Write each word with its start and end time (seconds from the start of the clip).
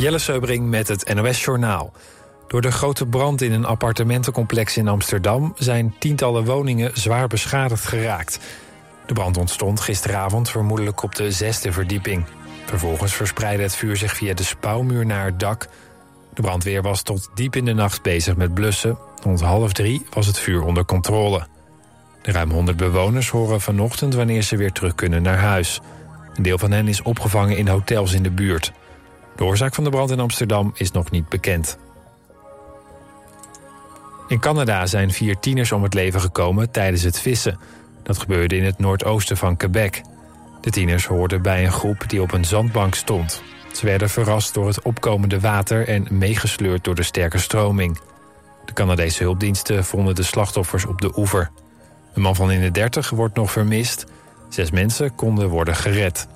Jelle 0.00 0.18
Seubring 0.18 0.68
met 0.68 0.88
het 0.88 1.14
NOS 1.14 1.44
Journaal. 1.44 1.92
Door 2.46 2.60
de 2.60 2.72
grote 2.72 3.06
brand 3.06 3.42
in 3.42 3.52
een 3.52 3.64
appartementencomplex 3.64 4.76
in 4.76 4.88
Amsterdam... 4.88 5.54
zijn 5.58 5.94
tientallen 5.98 6.44
woningen 6.44 6.90
zwaar 6.94 7.26
beschadigd 7.26 7.84
geraakt. 7.84 8.40
De 9.06 9.12
brand 9.12 9.36
ontstond 9.36 9.80
gisteravond 9.80 10.50
vermoedelijk 10.50 11.02
op 11.02 11.14
de 11.14 11.30
zesde 11.30 11.72
verdieping. 11.72 12.24
Vervolgens 12.64 13.14
verspreidde 13.14 13.62
het 13.62 13.76
vuur 13.76 13.96
zich 13.96 14.16
via 14.16 14.34
de 14.34 14.42
spouwmuur 14.42 15.06
naar 15.06 15.24
het 15.24 15.40
dak. 15.40 15.68
De 16.34 16.42
brandweer 16.42 16.82
was 16.82 17.02
tot 17.02 17.30
diep 17.34 17.56
in 17.56 17.64
de 17.64 17.74
nacht 17.74 18.02
bezig 18.02 18.36
met 18.36 18.54
blussen. 18.54 18.98
Rond 19.22 19.40
half 19.40 19.72
drie 19.72 20.06
was 20.10 20.26
het 20.26 20.38
vuur 20.38 20.62
onder 20.62 20.84
controle. 20.84 21.46
De 22.22 22.32
ruim 22.32 22.50
100 22.50 22.76
bewoners 22.76 23.28
horen 23.28 23.60
vanochtend 23.60 24.14
wanneer 24.14 24.42
ze 24.42 24.56
weer 24.56 24.72
terug 24.72 24.94
kunnen 24.94 25.22
naar 25.22 25.38
huis. 25.38 25.80
Een 26.34 26.42
deel 26.42 26.58
van 26.58 26.70
hen 26.70 26.88
is 26.88 27.02
opgevangen 27.02 27.56
in 27.56 27.68
hotels 27.68 28.12
in 28.12 28.22
de 28.22 28.30
buurt. 28.30 28.72
De 29.40 29.46
oorzaak 29.46 29.74
van 29.74 29.84
de 29.84 29.90
brand 29.90 30.10
in 30.10 30.20
Amsterdam 30.20 30.72
is 30.74 30.90
nog 30.90 31.10
niet 31.10 31.28
bekend. 31.28 31.78
In 34.28 34.40
Canada 34.40 34.86
zijn 34.86 35.10
vier 35.10 35.38
tieners 35.38 35.72
om 35.72 35.82
het 35.82 35.94
leven 35.94 36.20
gekomen 36.20 36.70
tijdens 36.70 37.02
het 37.02 37.20
vissen. 37.20 37.58
Dat 38.02 38.18
gebeurde 38.18 38.56
in 38.56 38.64
het 38.64 38.78
noordoosten 38.78 39.36
van 39.36 39.56
Quebec. 39.56 40.02
De 40.60 40.70
tieners 40.70 41.06
hoorden 41.06 41.42
bij 41.42 41.64
een 41.64 41.72
groep 41.72 42.04
die 42.08 42.22
op 42.22 42.32
een 42.32 42.44
zandbank 42.44 42.94
stond. 42.94 43.42
Ze 43.72 43.86
werden 43.86 44.10
verrast 44.10 44.54
door 44.54 44.66
het 44.66 44.82
opkomende 44.82 45.40
water 45.40 45.88
en 45.88 46.06
meegesleurd 46.10 46.84
door 46.84 46.94
de 46.94 47.02
sterke 47.02 47.38
stroming. 47.38 47.98
De 48.64 48.72
Canadese 48.72 49.22
hulpdiensten 49.22 49.84
vonden 49.84 50.14
de 50.14 50.22
slachtoffers 50.22 50.86
op 50.86 51.00
de 51.00 51.18
oever. 51.18 51.50
Een 52.14 52.22
man 52.22 52.36
van 52.36 52.50
in 52.50 52.60
de 52.60 52.70
30 52.70 53.10
wordt 53.10 53.36
nog 53.36 53.50
vermist. 53.52 54.06
Zes 54.48 54.70
mensen 54.70 55.14
konden 55.14 55.48
worden 55.48 55.76
gered. 55.76 56.28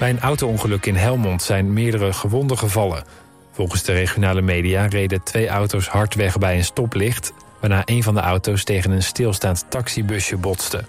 Bij 0.00 0.10
een 0.10 0.20
auto-ongeluk 0.20 0.86
in 0.86 0.96
Helmond 0.96 1.42
zijn 1.42 1.72
meerdere 1.72 2.12
gewonden 2.12 2.58
gevallen. 2.58 3.04
Volgens 3.52 3.82
de 3.82 3.92
regionale 3.92 4.40
media 4.40 4.86
reden 4.86 5.22
twee 5.22 5.48
auto's 5.48 5.88
hard 5.88 6.14
weg 6.14 6.38
bij 6.38 6.56
een 6.56 6.64
stoplicht... 6.64 7.32
waarna 7.60 7.82
een 7.84 8.02
van 8.02 8.14
de 8.14 8.20
auto's 8.20 8.64
tegen 8.64 8.90
een 8.90 9.02
stilstaand 9.02 9.64
taxibusje 9.68 10.36
botste. 10.36 10.84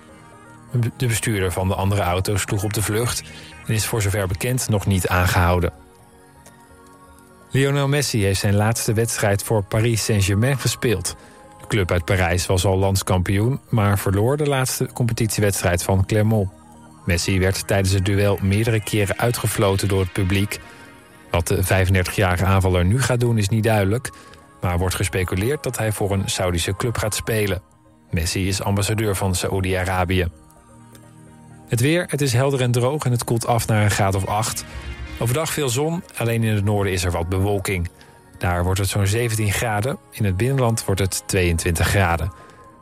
De 0.97 1.07
bestuurder 1.07 1.51
van 1.51 1.67
de 1.67 1.75
andere 1.75 2.01
auto 2.01 2.37
sloeg 2.37 2.63
op 2.63 2.73
de 2.73 2.81
vlucht... 2.81 3.23
en 3.67 3.73
is 3.73 3.85
voor 3.85 4.01
zover 4.01 4.27
bekend 4.27 4.69
nog 4.69 4.85
niet 4.85 5.07
aangehouden. 5.07 5.73
Lionel 7.49 7.87
Messi 7.87 8.23
heeft 8.23 8.39
zijn 8.39 8.55
laatste 8.55 8.93
wedstrijd 8.93 9.43
voor 9.43 9.63
Paris 9.63 10.03
Saint-Germain 10.03 10.59
gespeeld. 10.59 11.15
De 11.59 11.67
club 11.67 11.91
uit 11.91 12.05
Parijs 12.05 12.45
was 12.45 12.65
al 12.65 12.77
landskampioen... 12.77 13.59
maar 13.69 13.99
verloor 13.99 14.37
de 14.37 14.47
laatste 14.47 14.89
competitiewedstrijd 14.93 15.83
van 15.83 16.05
Clermont. 16.05 16.60
Messi 17.05 17.39
werd 17.39 17.67
tijdens 17.67 17.93
het 17.93 18.05
duel 18.05 18.37
meerdere 18.41 18.83
keren 18.83 19.17
uitgefloten 19.17 19.87
door 19.87 19.99
het 19.99 20.11
publiek. 20.11 20.59
Wat 21.31 21.47
de 21.47 21.63
35-jarige 21.63 22.45
aanvaller 22.45 22.85
nu 22.85 23.01
gaat 23.01 23.19
doen 23.19 23.37
is 23.37 23.49
niet 23.49 23.63
duidelijk... 23.63 24.09
maar 24.61 24.77
wordt 24.77 24.95
gespeculeerd 24.95 25.63
dat 25.63 25.77
hij 25.77 25.91
voor 25.91 26.11
een 26.11 26.29
Saudische 26.29 26.75
club 26.75 26.97
gaat 26.97 27.15
spelen. 27.15 27.61
Messi 28.11 28.47
is 28.47 28.61
ambassadeur 28.61 29.15
van 29.15 29.35
Saoedi-Arabië. 29.35 30.27
Het 31.67 31.79
weer, 31.79 32.05
het 32.07 32.21
is 32.21 32.33
helder 32.33 32.61
en 32.61 32.71
droog 32.71 33.05
en 33.05 33.11
het 33.11 33.23
koelt 33.23 33.47
af 33.47 33.67
naar 33.67 33.83
een 33.83 33.91
graad 33.91 34.15
of 34.15 34.25
8. 34.25 34.65
Overdag 35.19 35.53
veel 35.53 35.69
zon, 35.69 36.03
alleen 36.17 36.43
in 36.43 36.55
het 36.55 36.63
noorden 36.63 36.93
is 36.93 37.03
er 37.03 37.11
wat 37.11 37.29
bewolking. 37.29 37.89
Daar 38.37 38.63
wordt 38.63 38.79
het 38.79 38.89
zo'n 38.89 39.07
17 39.07 39.51
graden, 39.51 39.97
in 40.11 40.25
het 40.25 40.37
binnenland 40.37 40.85
wordt 40.85 41.01
het 41.01 41.23
22 41.25 41.87
graden. 41.87 42.31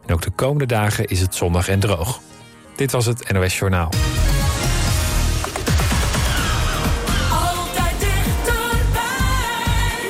En 0.05 0.13
ook 0.13 0.21
de 0.21 0.31
komende 0.31 0.65
dagen 0.65 1.05
is 1.05 1.19
het 1.21 1.35
zonnig 1.35 1.69
en 1.69 1.79
droog. 1.79 2.21
Dit 2.79 2.91
was 2.91 3.05
het 3.05 3.31
NOS 3.31 3.57
Journaal. 3.57 3.89
Altijd 7.31 7.95
dichterbij. 7.99 9.05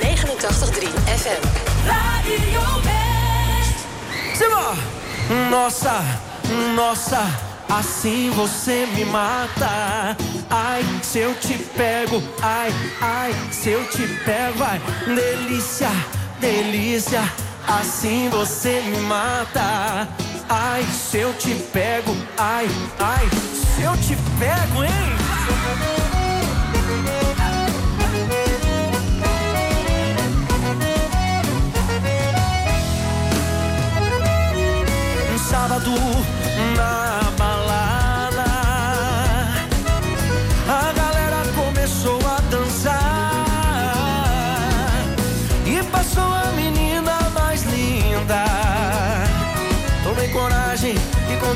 89.3 0.02 0.88
FM. 1.04 1.42
Radio. 1.86 2.62
Simba! 4.34 4.74
Nossa, 5.50 6.02
nossa, 6.76 7.22
assim 7.68 8.30
você 8.30 8.86
me 8.96 9.06
mata. 9.06 10.16
Ai, 10.50 10.84
se 11.02 11.20
eu 11.20 11.34
te 11.40 11.54
pego, 11.76 12.22
ai, 12.42 12.72
ai, 13.02 13.34
se 13.52 13.70
eu 13.70 13.88
te 13.88 14.08
pego, 14.26 14.64
ai, 14.64 14.82
delícia, 15.06 15.92
delícia, 16.40 17.24
assim 17.68 18.30
você 18.30 18.82
me 18.82 19.00
mata. 19.00 20.08
Ai, 20.52 20.84
se 20.84 21.20
eu 21.20 21.32
te 21.36 21.54
pego, 21.72 22.18
ai, 22.36 22.68
ai, 22.98 23.30
se 23.54 23.84
eu 23.84 23.96
te 23.98 24.18
pego, 24.40 24.84
hein? 24.84 24.90
Sábado 35.48 35.92
na 36.76 37.19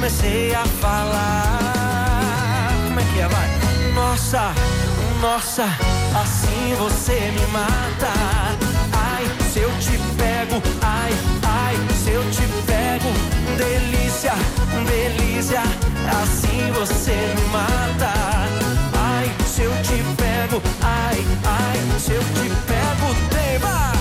comecei 0.03 0.53
a 0.53 0.65
falar. 0.81 2.73
Como 2.87 2.99
é 2.99 3.03
que 3.03 3.19
é, 3.21 3.27
vai? 3.29 3.47
Nossa, 3.95 4.53
nossa, 5.21 5.63
assim 6.21 6.75
você 6.77 7.31
me 7.31 7.47
mata. 7.47 8.11
Ai, 8.91 9.25
se 9.49 9.59
eu 9.59 9.71
te 9.79 9.97
pego, 10.17 10.61
ai, 10.81 11.13
ai, 11.43 11.77
se 12.03 12.09
eu 12.09 12.21
te 12.31 12.41
pego, 12.67 13.13
delícia, 13.57 14.33
delícia, 14.85 15.61
assim 16.21 16.69
você 16.73 17.33
me 17.37 17.45
mata. 17.53 18.11
Ai, 18.99 19.31
se 19.45 19.61
eu 19.61 19.71
te 19.83 20.03
pego, 20.17 20.61
ai, 20.81 21.25
ai, 21.45 21.79
se 21.97 22.11
eu 22.11 22.19
te 22.21 22.49
pego, 22.67 23.15
tema. 23.29 23.92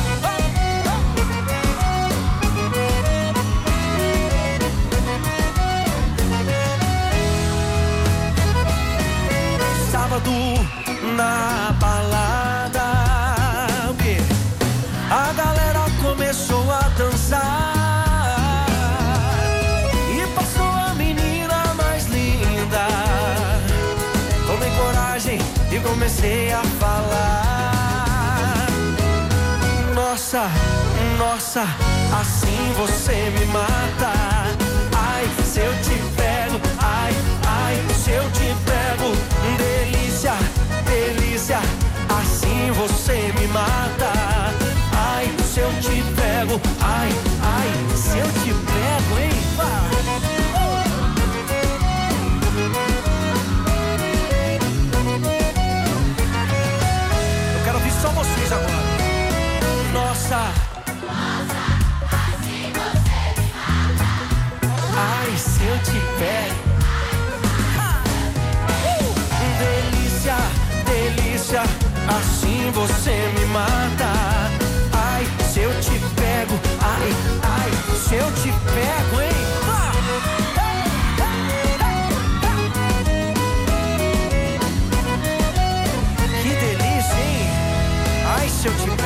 Sábado 10.12 10.30
na 11.16 11.72
balada? 11.80 12.82
A 15.10 15.32
galera 15.32 15.86
começou 16.02 16.70
a 16.70 16.82
dançar 16.98 18.66
e 20.14 20.26
passou 20.34 20.66
a 20.66 20.92
menina 20.96 21.72
mais 21.76 22.04
linda. 22.08 22.88
Tomei 24.46 24.70
coragem 24.76 25.38
e 25.70 25.80
comecei 25.80 26.52
a 26.52 26.62
falar. 26.78 28.66
Nossa, 29.94 30.50
nossa, 31.16 31.62
assim 32.20 32.74
você 32.76 33.30
me 33.30 33.46
mata. 33.46 34.12
Ai, 34.94 35.26
se 35.42 35.60
eu 35.60 35.72
te 35.80 36.02
pego, 36.14 36.60
ai, 36.82 37.14
ai, 37.46 37.82
se 37.94 38.10
eu 38.10 38.30
te 38.32 38.54
pego, 38.66 39.16
você 42.82 43.32
me 43.38 43.46
mata. 43.48 44.10
Ai, 44.92 45.30
se 45.44 45.60
eu 45.60 45.70
te 45.80 46.02
pego, 46.16 46.60
ai, 46.80 47.10
ai, 47.40 47.96
se 47.96 48.18
eu 48.18 48.26
te 48.41 48.41
assim 72.22 72.70
você 72.72 73.32
me 73.38 73.46
mata. 73.46 74.12
Ai, 74.92 75.26
se 75.52 75.60
eu 75.60 75.70
te 75.80 75.98
pego, 76.14 76.58
ai, 76.80 77.08
ai, 77.42 77.70
se 77.98 78.14
eu 78.14 78.32
te 78.32 78.52
pego, 78.72 79.20
hein? 79.20 79.30
Que 86.42 86.48
delícia, 86.48 87.14
hein? 87.14 87.46
Ai, 88.38 88.48
se 88.48 88.68
eu 88.68 88.74
te 88.74 88.90
pego. 88.90 89.01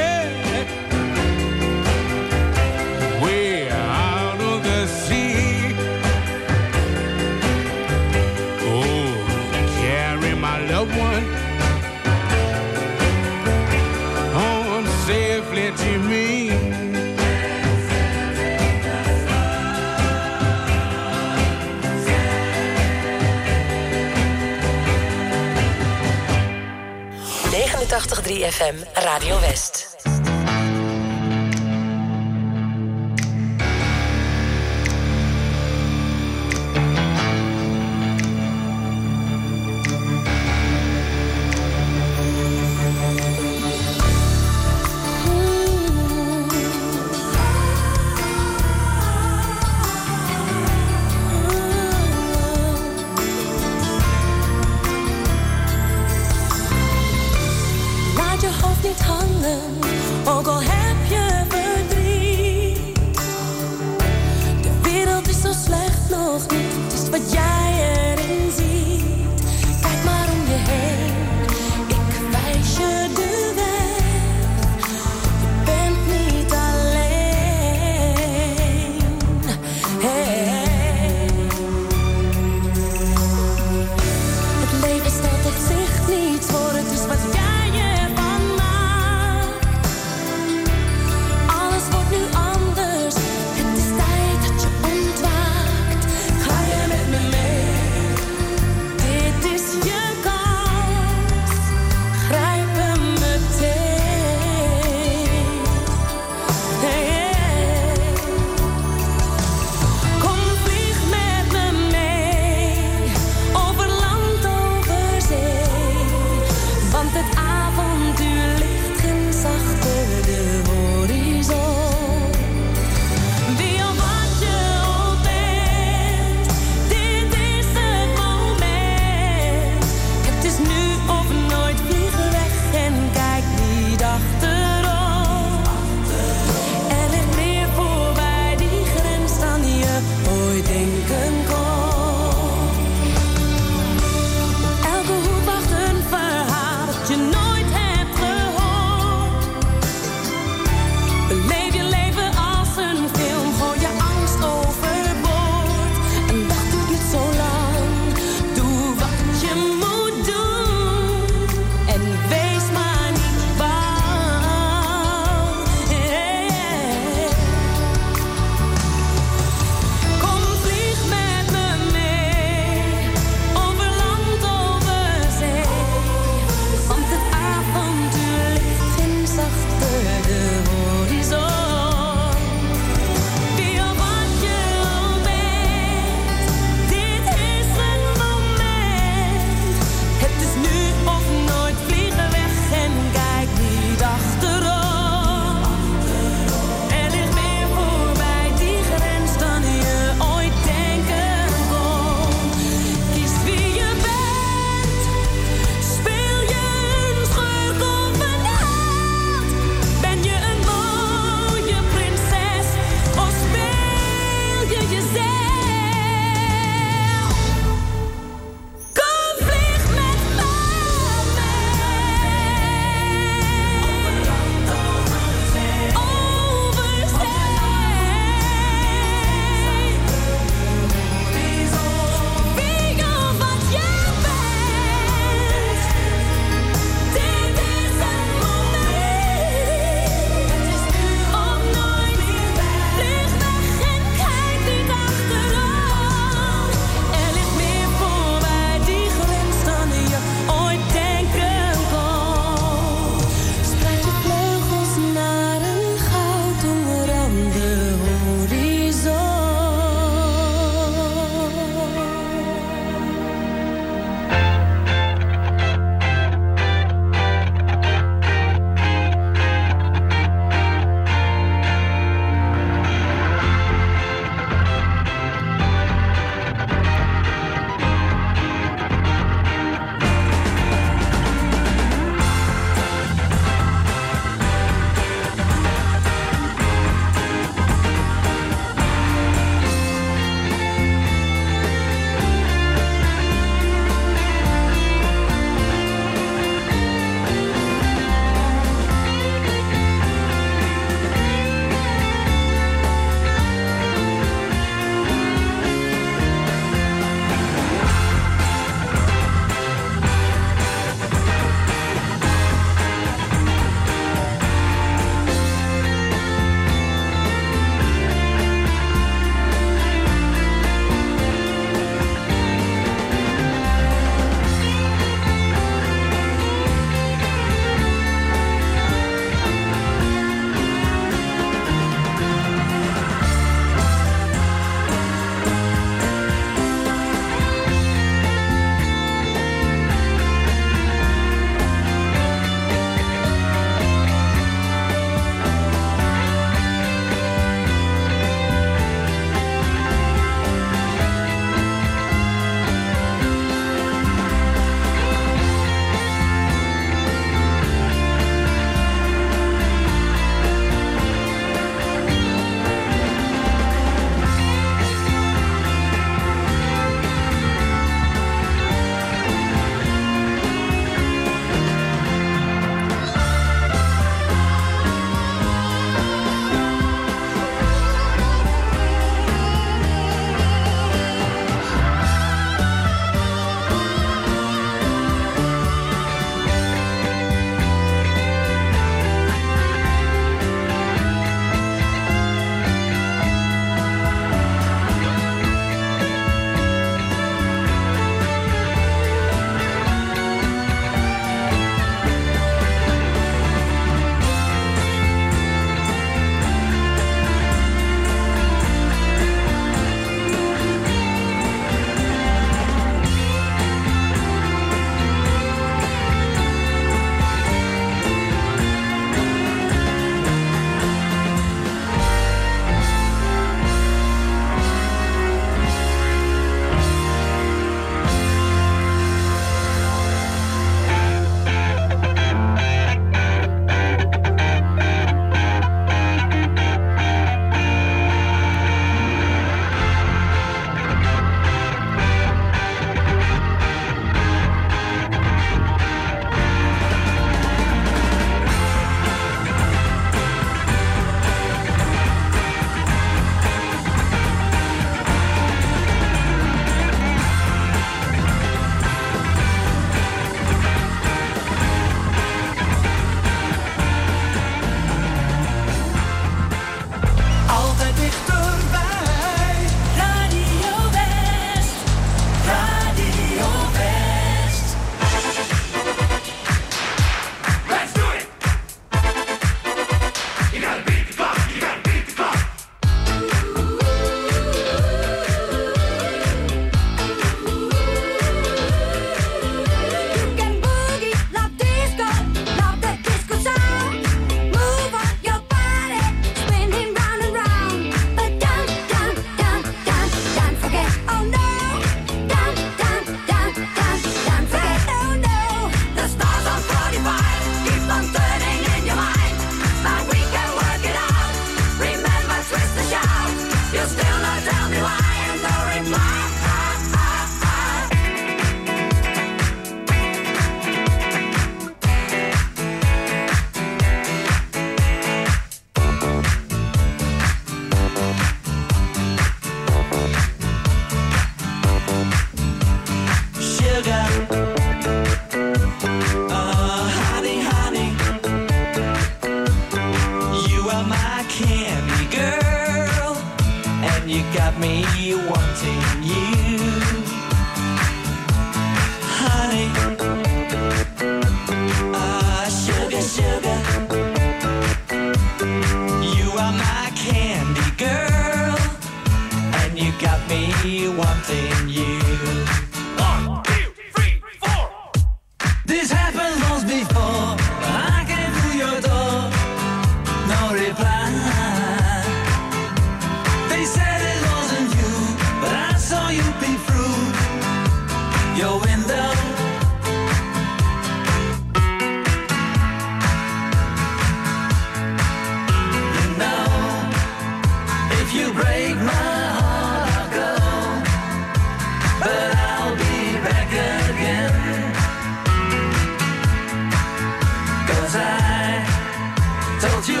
told 599.61 599.87
you 599.87 600.00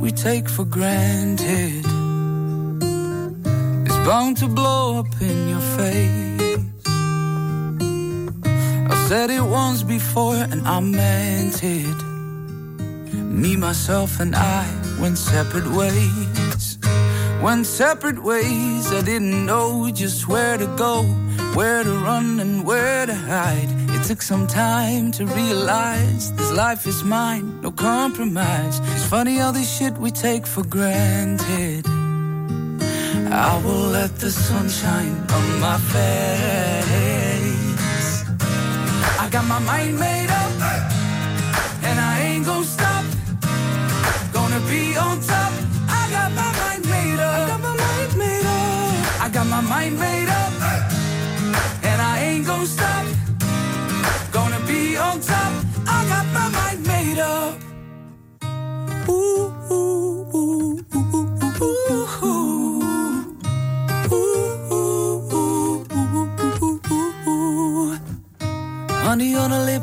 we 0.00 0.10
take 0.10 0.48
for 0.48 0.64
granted 0.64 1.84
is 3.86 3.96
bound 4.06 4.38
to 4.38 4.48
blow 4.48 4.98
up 4.98 5.20
in 5.20 5.48
your 5.48 5.60
face. 5.60 6.56
I 8.92 9.06
said 9.08 9.28
it 9.30 9.42
once 9.42 9.82
before 9.82 10.36
and 10.36 10.66
I 10.66 10.80
meant 10.80 11.62
it. 11.62 12.02
Me, 13.12 13.56
myself, 13.56 14.20
and 14.20 14.34
I 14.34 14.64
went 14.98 15.18
separate 15.18 15.66
ways. 15.66 16.78
Went 17.42 17.66
separate 17.66 18.22
ways, 18.22 18.92
I 18.92 19.02
didn't 19.02 19.44
know 19.44 19.90
just 19.90 20.28
where 20.28 20.56
to 20.56 20.66
go, 20.76 21.02
where 21.54 21.84
to 21.84 21.92
run, 21.92 22.40
and 22.40 22.64
where 22.64 23.06
to 23.06 23.14
hide. 23.14 23.68
It 23.90 24.04
took 24.04 24.22
some 24.22 24.46
time 24.46 25.10
to 25.12 25.26
realize 25.26 26.32
this 26.32 26.52
life 26.52 26.86
is 26.86 27.04
mine 27.04 27.59
compromise. 27.80 28.78
It's 28.92 29.04
funny 29.04 29.40
all 29.40 29.52
this 29.52 29.70
shit 29.76 29.96
we 29.96 30.10
take 30.10 30.46
for 30.46 30.62
granted. 30.62 31.86
I 33.48 33.60
will 33.64 33.88
let 33.98 34.16
the 34.16 34.30
sunshine 34.30 35.16
on 35.36 35.60
my 35.60 35.78
face. 35.94 37.04
I 39.22 39.28
got 39.30 39.46
my 39.46 39.60
mind 39.60 39.98
made 39.98 40.29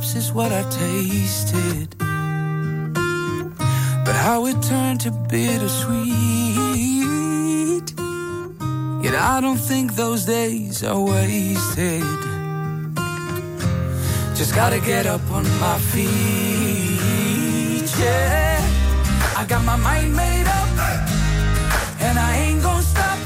lips 0.08 0.16
is 0.16 0.34
what 0.34 0.52
I 0.52 0.64
tasted. 0.70 1.96
But 4.06 4.16
how 4.16 4.46
it 4.46 4.62
turned 4.62 5.02
to 5.02 5.12
bittersweet. 5.30 6.08
Yet 9.04 9.16
I 9.16 9.40
don't 9.42 9.58
think 9.58 9.96
those 9.96 10.26
days 10.26 10.84
are 10.84 11.00
wasted. 11.00 12.04
Just 14.36 14.56
gotta 14.56 14.80
get 14.80 15.06
up 15.06 15.22
on 15.32 15.44
my 15.60 15.78
feet. 15.92 16.08
Yeah. 18.00 18.62
I 19.36 19.46
got 19.48 19.64
my 19.66 19.78
mind 19.78 20.16
made 20.16 20.48
up. 20.48 20.68
And 22.00 22.20
I 22.20 22.36
ain't 22.44 22.62
gonna 22.62 22.82
stop. 22.82 23.20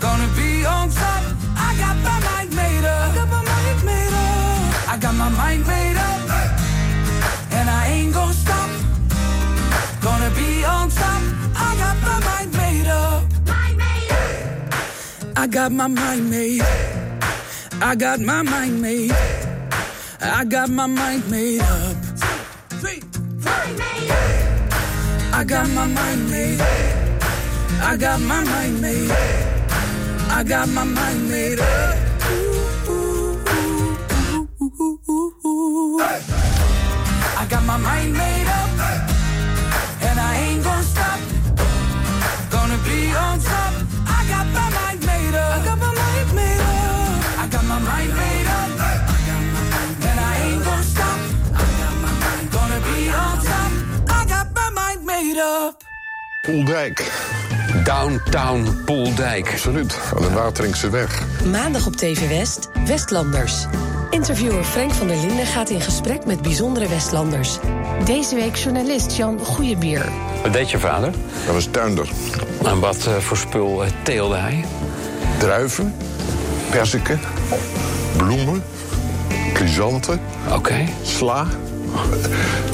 Gonna 0.00 0.28
be 0.36 0.64
on 0.64 0.90
top. 0.90 1.17
I 4.98 5.00
got 5.00 5.14
my 5.14 5.28
mind 5.28 5.64
made 5.64 5.96
up, 5.96 6.28
and 7.52 7.70
I 7.70 7.86
ain't 7.86 8.12
gonna 8.12 8.32
stop. 8.32 8.68
Gonna 10.02 10.28
be 10.30 10.64
on 10.64 10.90
top. 10.90 11.22
I 11.54 11.76
got 11.78 11.96
my 12.02 12.18
mind 12.26 12.52
made 12.52 12.88
up. 12.88 13.22
I 15.36 15.46
got 15.46 15.70
my 15.70 15.86
mind 15.86 16.28
made. 16.28 16.62
I 17.80 17.94
got 17.94 18.18
my 18.18 18.42
mind 18.42 18.82
made. 18.82 19.12
I 20.20 20.44
got 20.44 20.68
my 20.68 20.86
mind 20.86 21.30
made 21.30 21.60
up. 21.60 21.96
I 25.32 25.44
got 25.44 25.68
my 25.68 25.86
mind 25.86 26.28
made. 26.28 26.60
I 27.80 27.96
got 27.96 28.20
my 28.20 28.42
mind 28.42 28.80
made. 28.82 29.10
I 30.28 30.42
got 30.42 30.68
my 30.70 30.82
mind 30.82 31.30
made 31.30 31.60
up. 31.60 31.97
Poeldijk. 56.48 57.12
Downtown 57.84 58.82
Poeldijk. 58.84 59.50
Absoluut, 59.50 59.98
aan 60.16 60.22
de 60.22 60.30
Wateringse 60.30 60.90
weg. 60.90 61.22
Maandag 61.44 61.86
op 61.86 61.96
TV 61.96 62.28
West, 62.28 62.68
Westlanders. 62.86 63.66
Interviewer 64.10 64.64
Frank 64.64 64.92
van 64.92 65.06
der 65.06 65.16
Linden 65.16 65.46
gaat 65.46 65.70
in 65.70 65.80
gesprek 65.80 66.24
met 66.24 66.42
bijzondere 66.42 66.88
Westlanders. 66.88 67.58
Deze 68.04 68.34
week 68.34 68.56
journalist 68.56 69.16
Jan 69.16 69.38
Goeiebier. 69.38 70.04
Wat 70.42 70.52
deed 70.52 70.70
je 70.70 70.78
vader? 70.78 71.12
Dat 71.44 71.54
was 71.54 71.68
tuinder. 71.70 72.08
En 72.64 72.80
wat 72.80 73.06
eh, 73.06 73.16
voor 73.16 73.36
spul 73.36 73.84
eh, 73.84 73.90
teelde 74.02 74.36
hij? 74.36 74.64
Druiven, 75.38 75.94
perziken, 76.70 77.20
bloemen, 78.16 78.64
chrysanten, 79.54 80.20
Oké. 80.54 80.84
sla. 81.02 81.46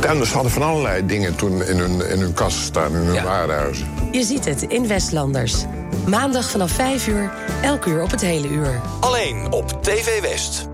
Tuinders 0.01 0.33
hadden 0.33 0.53
van 0.53 0.63
allerlei 0.63 1.07
dingen 1.07 1.35
toen 1.37 1.63
in 1.65 1.79
hun, 1.79 2.09
in 2.11 2.21
hun 2.21 2.33
kast 2.33 2.59
staan, 2.59 2.91
in 2.91 2.97
hun 3.03 3.15
Ja. 3.15 3.25
warenhuizen. 3.25 3.87
Je 4.11 4.23
ziet 4.25 4.45
het 4.45 4.63
in 4.63 4.87
Westlanders. 4.89 5.55
Maandag 6.07 6.51
vanaf 6.51 6.71
5 6.71 7.07
uur, 7.07 7.31
elk 7.63 7.85
uur 7.85 8.03
op 8.03 8.11
het 8.11 8.21
hele 8.21 8.49
uur. 8.49 8.81
Alleen 9.01 9.47
op 9.53 9.83
TV 9.83 10.21
West. 10.21 10.67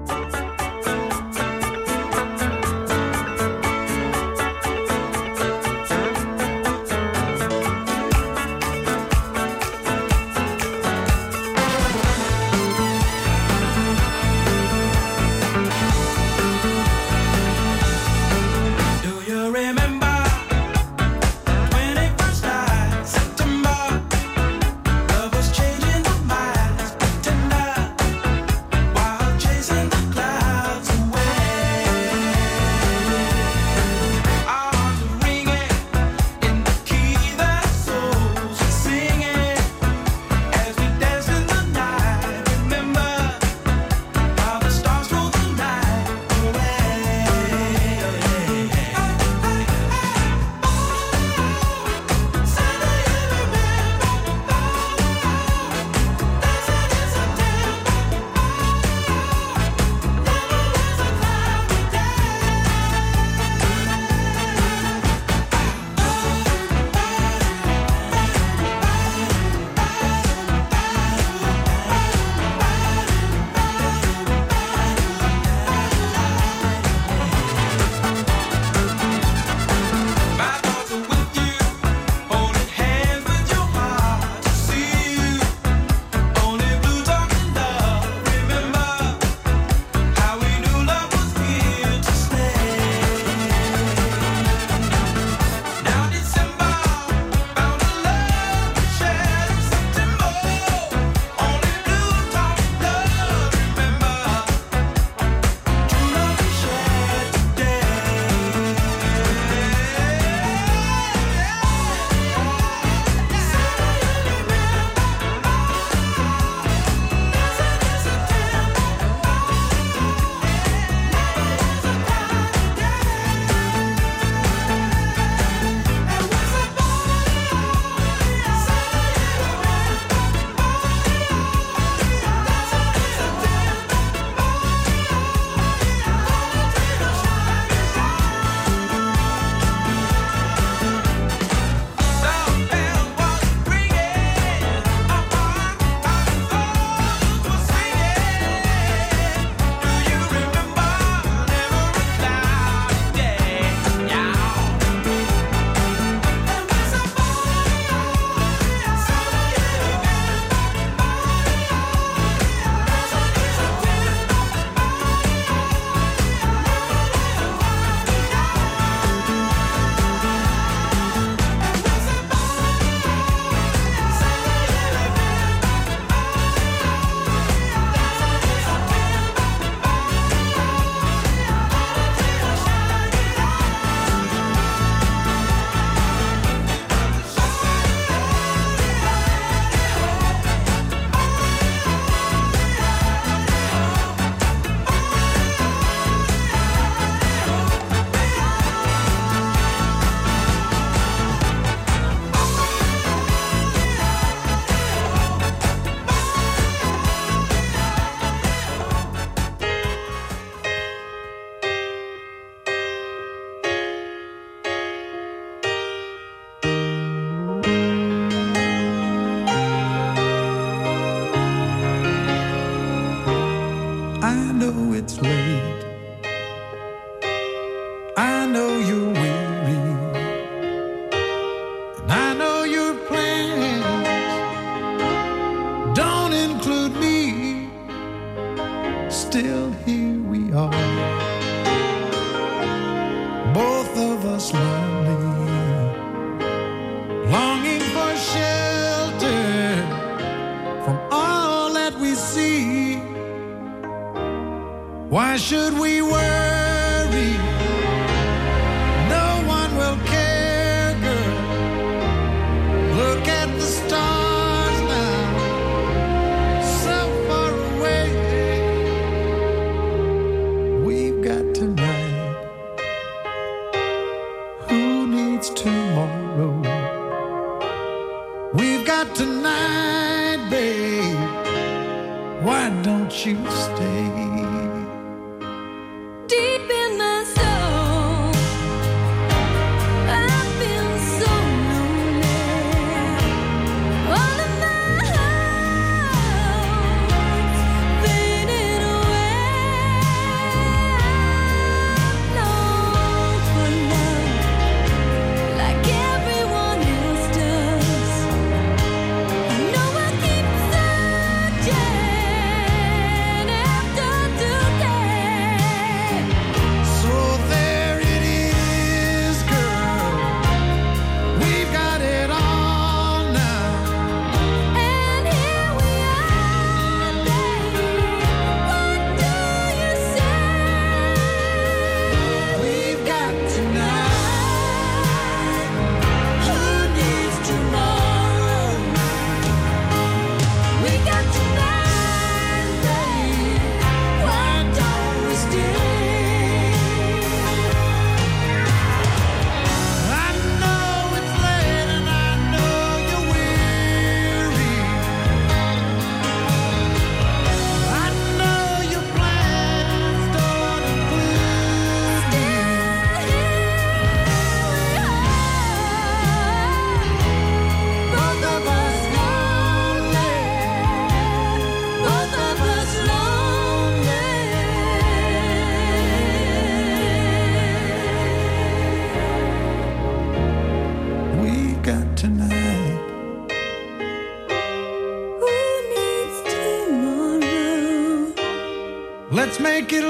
Make 389.81 389.95
it 389.95 390.10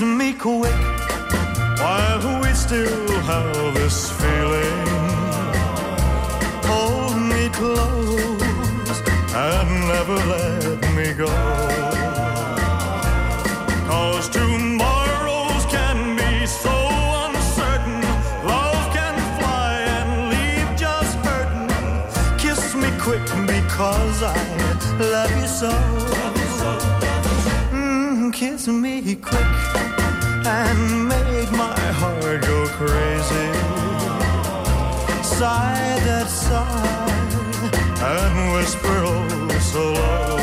kiss 0.00 0.08
me 0.08 0.32
quick 0.32 0.72
while 1.78 2.40
we 2.40 2.48
still 2.54 3.20
have 3.22 3.74
this 3.74 4.10
feeling. 4.10 4.86
Hold 6.64 7.16
me 7.16 7.48
close 7.50 8.98
and 9.34 9.68
never 9.88 10.16
let 10.34 10.80
me 10.96 11.12
go. 11.12 11.28
Cause 13.88 14.28
tomorrows 14.30 15.64
can 15.66 16.16
be 16.16 16.46
so 16.46 16.76
uncertain. 17.26 18.00
Love 18.46 18.84
can 18.94 19.16
fly 19.38 19.74
and 19.96 20.10
leave 20.32 20.78
just 20.78 21.14
hurting. 21.26 22.38
Kiss 22.38 22.74
me 22.74 22.90
quick 22.98 23.26
because 23.46 24.22
I 24.22 24.38
love 24.98 25.30
you 25.40 25.46
so. 25.46 25.70
Mm, 27.72 28.32
kiss 28.32 28.66
me 28.66 29.16
quick 29.16 29.69
crazy. 32.80 33.48
Sigh 35.22 36.00
that 36.06 36.28
sigh 36.28 37.10
and 38.10 38.54
whisper 38.54 38.98
oh 39.12 39.58
so 39.72 39.84
low. 39.92 40.38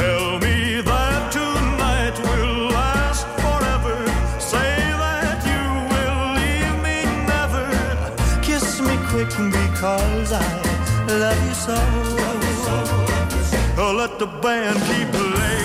Tell 0.00 0.28
me 0.44 0.80
that 0.90 1.20
tonight 1.36 2.16
will 2.28 2.56
last 2.78 3.26
forever. 3.42 3.96
Say 4.52 4.72
that 5.04 5.38
you 5.50 5.64
will 5.92 6.20
leave 6.40 6.76
me 6.86 6.98
never. 7.32 7.66
Kiss 8.40 8.80
me 8.80 8.96
quick 9.10 9.32
because 9.60 10.32
I 10.32 10.48
love 11.22 11.40
you 11.46 11.56
so. 11.66 11.78
Oh, 13.78 13.92
let 14.00 14.18
the 14.18 14.26
band 14.26 14.78
keep 14.88 15.08
playing 15.12 15.55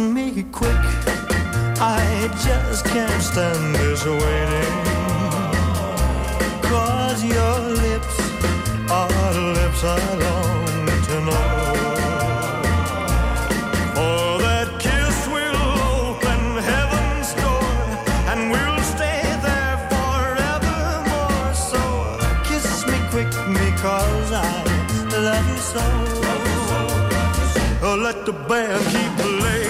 Kiss 0.00 0.14
me 0.14 0.44
quick. 0.50 0.84
I 1.78 2.30
just 2.46 2.86
can't 2.86 3.22
stand 3.22 3.74
this 3.74 4.02
waiting. 4.06 4.76
Cause 6.62 7.22
your 7.22 7.58
lips 7.84 8.16
are 8.90 9.32
the 9.34 9.44
lips 9.58 9.84
I 9.84 10.00
long 10.24 10.86
to 11.06 11.16
know. 11.28 11.52
For 13.94 14.38
that 14.44 14.68
kiss 14.84 15.16
will 15.34 15.60
open 15.92 16.42
heaven's 16.70 17.30
door, 17.42 17.70
and 18.30 18.40
we'll 18.52 18.82
stay 18.94 19.20
there 19.46 19.76
forevermore. 19.90 21.52
So 21.68 21.82
kiss 22.48 22.86
me 22.86 22.98
quick 23.12 23.32
because 23.52 24.32
I 24.32 24.48
love 25.26 25.46
you 25.50 25.60
so. 25.74 25.84
Oh, 27.82 27.96
let 27.96 28.24
the 28.24 28.32
band 28.32 28.84
keep 28.92 29.12
playing 29.16 29.69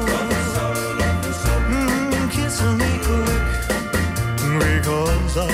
song, 5.33 5.47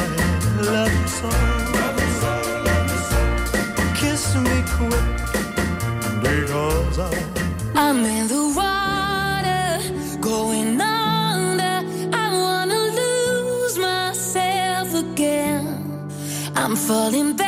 love 0.73 1.09
song. 1.19 1.67
Kiss 3.99 4.35
me 4.45 4.57
quick 4.75 5.07
because 6.23 6.97
I. 6.97 7.13
I'm 7.75 7.99
in 8.03 8.27
the 8.27 8.43
water, 8.61 10.19
going 10.19 10.81
under. 10.81 11.77
I 12.23 12.27
wanna 12.43 12.81
lose 13.01 13.77
myself 13.77 14.95
again. 14.95 15.65
I'm 16.55 16.75
falling 16.75 17.35
back. 17.35 17.46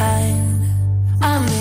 I'm 0.00 1.57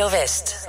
Radio 0.00 0.18
West. 0.18 0.59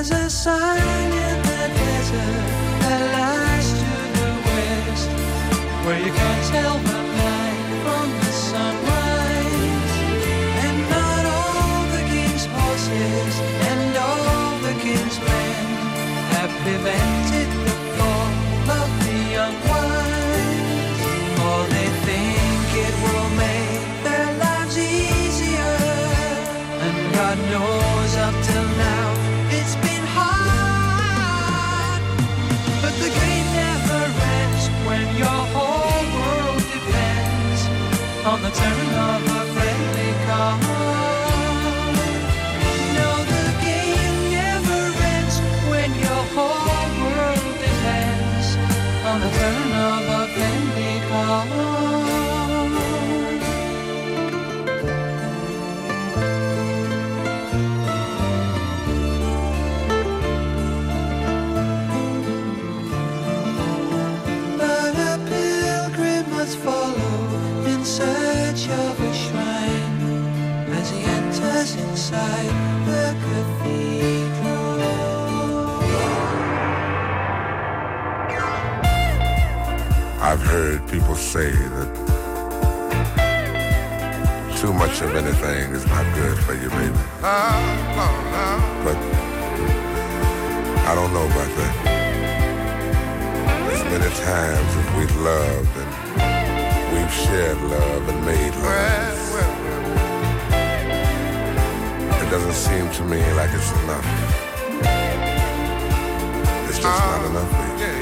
There's 0.00 0.12
a 0.12 0.30
sign 0.30 1.12
in 1.12 1.42
the 1.42 1.68
desert 1.76 2.46
that 2.80 3.02
lies 3.12 3.68
to 3.80 3.92
the 4.16 4.30
west, 4.48 5.10
where 5.84 6.00
you 6.00 6.10
can't 6.10 6.44
tell 6.48 6.78
the 6.78 7.02
night 7.20 7.68
from 7.84 8.08
the 8.08 8.32
sunrise. 8.48 9.92
And 10.64 10.78
not 10.88 11.24
all 11.36 11.84
the 11.92 12.02
king's 12.08 12.46
horses 12.46 13.34
and 13.68 13.96
all 13.98 14.58
the 14.64 14.72
king's 14.80 15.18
men 15.20 15.66
have 16.32 16.50
prevented. 16.64 17.59
on 38.24 38.42
the 38.42 38.50
turn 38.50 38.94
of 38.94 39.22
a 39.24 39.52
friendly 39.52 40.26
card. 40.26 40.69
heard 80.50 80.82
people 80.88 81.14
say 81.14 81.52
that 81.52 81.88
too 84.58 84.72
much 84.72 85.00
of 85.00 85.14
anything 85.14 85.72
is 85.72 85.86
not 85.86 86.04
good 86.16 86.36
for 86.38 86.54
you, 86.54 86.68
baby. 86.70 86.98
But 88.82 88.98
I 90.90 90.92
don't 90.96 91.12
know 91.14 91.26
about 91.26 91.50
that. 91.58 91.74
As 93.74 93.82
many 93.92 94.10
times 94.26 94.70
as 94.80 94.88
we've 94.98 95.16
loved 95.22 95.74
and 95.78 95.90
we've 96.94 97.14
shared 97.22 97.60
love 97.70 98.08
and 98.08 98.20
made 98.26 98.54
love, 98.66 99.18
it 102.22 102.28
doesn't 102.34 102.58
seem 102.66 102.90
to 102.98 103.02
me 103.04 103.22
like 103.34 103.52
it's 103.54 103.70
enough. 103.84 104.08
It's 106.68 106.80
just 106.80 107.02
not 107.12 107.22
enough, 107.30 107.50
baby. 107.52 107.92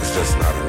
It's 0.00 0.14
just 0.14 0.38
not 0.38 0.44
enough. 0.44 0.59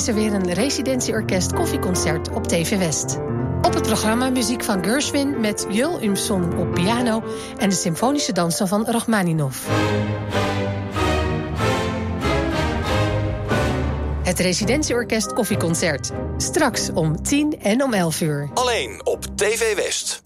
is 0.00 0.08
er 0.08 0.14
weer 0.14 0.34
een 0.34 0.52
residentieorkest 0.52 1.52
koffieconcert 1.52 2.30
op 2.30 2.46
TV 2.46 2.78
West. 2.78 3.18
Op 3.62 3.74
het 3.74 3.82
programma 3.82 4.30
muziek 4.30 4.64
van 4.64 4.84
Gershwin 4.84 5.40
met 5.40 5.66
Jul 5.70 6.02
Umson 6.02 6.58
op 6.58 6.74
piano 6.74 7.22
en 7.58 7.68
de 7.68 7.74
symfonische 7.74 8.32
dansen 8.32 8.68
van 8.68 8.86
Rachmaninoff. 8.86 9.68
Het 14.22 14.38
residentieorkest 14.38 15.32
koffieconcert. 15.32 16.10
Straks 16.36 16.90
om 16.92 17.22
10 17.22 17.60
en 17.60 17.82
om 17.82 17.92
11 17.92 18.20
uur. 18.20 18.50
Alleen 18.54 19.00
op 19.04 19.24
TV 19.36 19.74
West. 19.74 20.20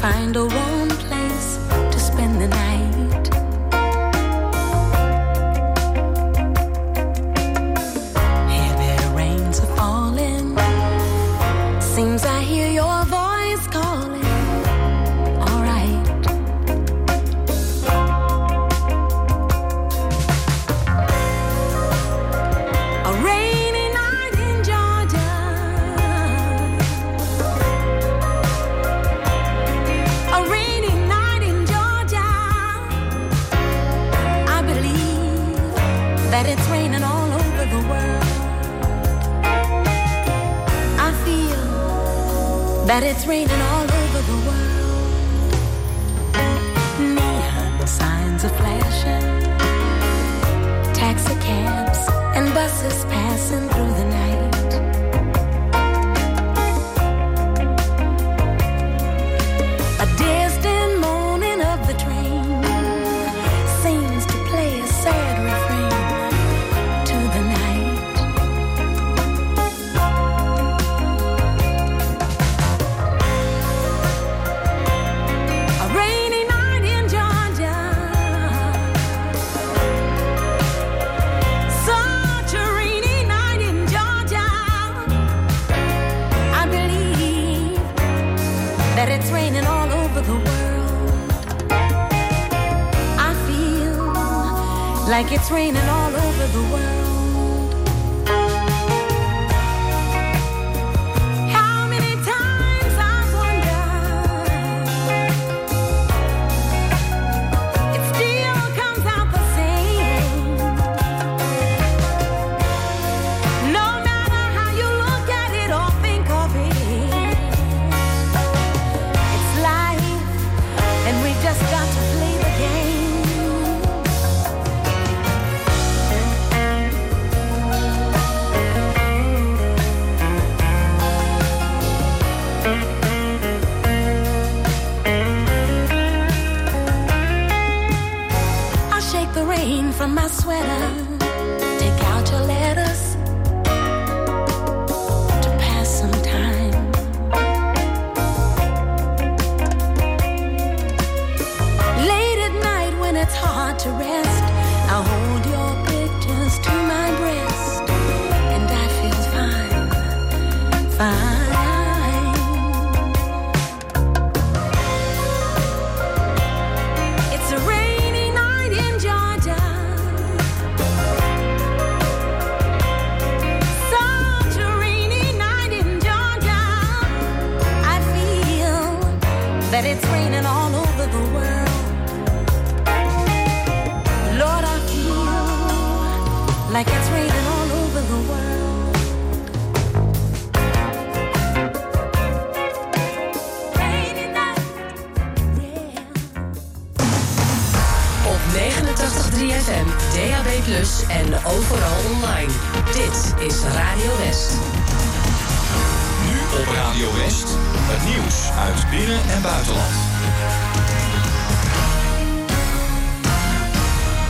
find 0.00 0.36
a 0.36 0.44
way. 0.46 0.73